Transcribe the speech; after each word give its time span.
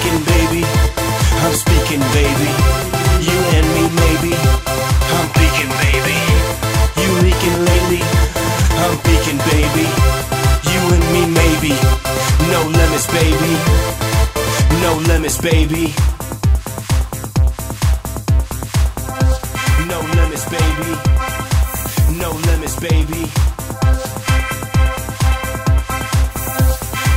speaking, 0.00 0.24
baby. 0.24 0.64
I'm 1.44 1.52
speaking, 1.52 2.00
baby. 2.16 2.50
You 3.20 3.36
and 3.56 3.66
me, 3.76 3.84
maybe. 4.00 4.32
I'm 5.12 5.28
peeking, 5.36 5.72
baby. 5.84 6.16
You 7.00 7.10
leaking 7.20 7.58
lately. 7.68 8.02
I'm 8.80 8.96
peeking, 9.04 9.40
baby. 9.52 9.86
You 10.72 10.80
and 10.94 11.04
me, 11.12 11.22
maybe. 11.36 11.74
No 12.48 12.60
limits, 12.64 13.06
baby. 13.12 13.54
No 14.80 14.96
limits, 15.06 15.38
baby. 15.40 15.92
No 19.86 20.00
limits, 20.16 20.48
baby. 20.48 20.90
No 22.16 22.30
limits, 22.48 22.76
baby. 22.80 23.22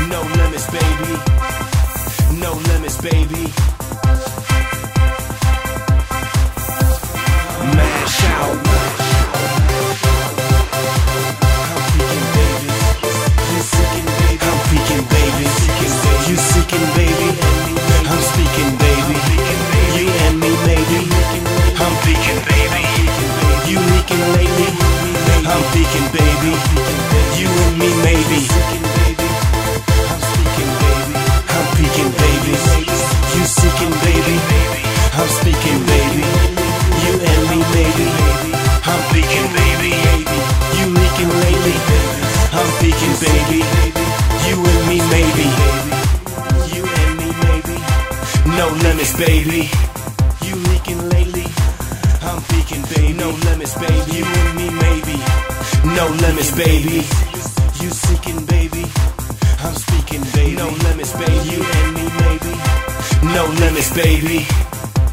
No 0.09 0.22
limits, 0.36 0.70
baby 0.70 1.33
baby. 3.03 3.43
Mash 7.75 8.23
out. 8.31 8.55
I'm 11.67 11.84
baby. 12.31 12.70
You 13.52 13.59
seeking, 13.59 14.08
baby. 14.23 14.47
I'm 14.47 14.59
baby. 15.11 15.45
You 16.30 16.38
seeking, 16.47 16.88
baby. 16.95 17.30
I'm 18.08 18.23
speaking, 18.31 18.71
baby. 18.80 19.16
You 19.99 20.08
and 20.23 20.39
me. 20.39 20.52
I'm 21.83 21.95
baby. 22.47 22.83
You 23.67 23.80
leaking 23.91 24.23
lately. 24.31 24.69
I'm 25.52 25.63
baby. 26.16 26.56
You 27.35 27.50
and 27.52 27.75
me, 27.78 27.89
maybe. 28.02 28.62
Baby. 34.02 34.38
I'm 35.13 35.30
speaking, 35.30 35.80
baby. 35.86 36.23
You 37.03 37.13
and 37.30 37.44
me, 37.52 37.59
maybe. 37.75 38.08
I'm 38.89 39.02
peeking, 39.13 39.47
baby. 39.53 39.91
You 40.77 40.85
leaking 40.97 41.31
lately. 41.44 41.77
I'm 42.58 42.69
peeking, 42.81 43.16
baby. 43.22 43.59
You 44.47 44.55
and 44.72 44.81
me, 44.89 44.97
maybe. 45.13 45.47
You 46.75 46.83
and 46.83 47.13
me, 47.19 47.27
maybe. 47.45 47.75
No 48.58 48.66
limits, 48.85 49.13
baby. 49.17 49.69
You 50.45 50.55
leaking 50.69 51.02
lately. 51.09 51.47
I'm 52.22 52.41
peeking, 52.50 52.83
baby. 52.94 53.13
No 53.13 53.30
limits, 53.47 53.75
baby. 53.78 54.11
You 54.17 54.25
and 54.25 54.55
me, 54.57 54.67
maybe. 54.69 55.16
No 55.97 56.07
limits, 56.23 56.52
baby. 56.55 57.05
You 57.81 57.89
seeking, 57.89 58.45
baby. 58.45 58.85
I'm 59.63 59.75
speaking, 59.75 60.23
baby. 60.33 60.55
No 60.55 60.69
limits, 60.69 61.13
baby. 61.13 61.50
You 61.50 61.63
and. 61.63 61.83
No 63.34 63.48
limits, 63.48 63.92
baby. 63.95 64.45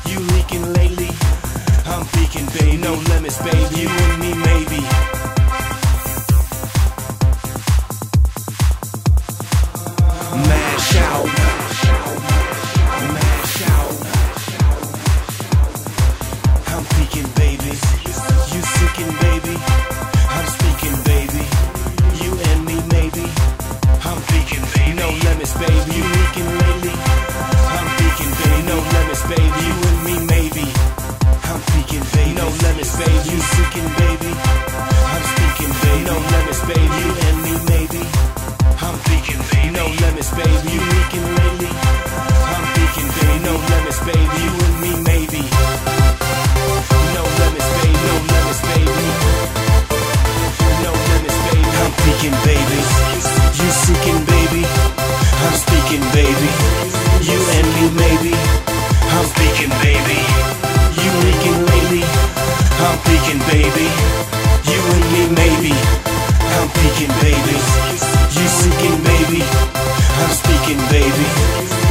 You 0.05 0.19
leaking 0.21 0.73
lately. 0.75 1.09
I'm 1.87 2.05
peeking, 2.13 2.45
baby. 2.53 2.77
No 2.77 2.93
limits, 2.95 3.39
baby. 3.43 3.81
You 3.81 3.89
and 3.89 4.21
me, 4.21 4.35
maybe. 4.35 4.81
Mash 10.49 10.97
out. 10.97 11.27
Mash 13.17 13.63
out. 13.73 13.95
I'm 16.73 16.85
peeking, 16.95 17.29
baby. 17.41 17.73
You 18.53 18.61
seeking, 18.77 19.13
baby. 19.25 19.57
I'm 20.37 20.47
baby. 21.09 21.45
You 22.23 22.31
and 22.51 22.67
me, 22.67 22.77
maybe. 22.93 23.25
I'm 24.05 24.21
baby. 24.77 24.93
No 24.95 25.09
limits, 25.09 25.55
baby. 25.57 25.97
You 25.97 26.05
leaking 26.05 26.59
lately. 26.59 27.10
I'm 66.71 66.77
peeking, 66.83 67.15
baby. 67.21 67.57
You 68.39 68.47
seeking, 68.47 68.99
baby. 69.03 69.43
I'm 70.23 70.31
speaking, 70.31 70.79
baby. 70.95 71.27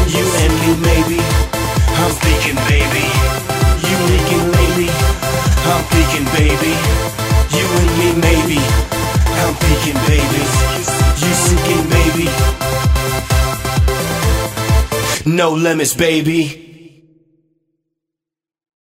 You 0.08 0.24
and 0.44 0.54
me, 0.62 0.72
maybe. 0.88 1.20
I'm 2.00 2.12
speaking, 2.16 2.56
baby. 2.72 3.04
You 3.84 3.98
leaking 4.08 4.46
lately. 4.56 4.90
I'm 5.68 5.84
peeking, 5.92 6.28
baby. 6.32 6.74
You 7.58 7.66
and 7.80 7.92
me, 8.00 8.08
maybe. 8.24 8.60
I'm 9.42 9.54
peeking, 9.68 10.00
baby. 10.08 10.44
You 11.24 11.32
seeking, 11.44 11.84
baby. 11.90 12.30
No 15.26 15.52
limits, 15.52 15.94
baby. 15.94 16.69